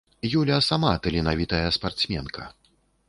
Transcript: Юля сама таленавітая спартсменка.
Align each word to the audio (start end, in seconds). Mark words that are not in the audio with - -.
Юля 0.39 0.57
сама 0.69 0.93
таленавітая 1.07 1.67
спартсменка. 1.77 2.49